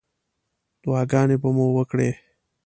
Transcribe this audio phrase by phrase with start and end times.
[0.81, 2.09] دعاګانې به مو وکړې.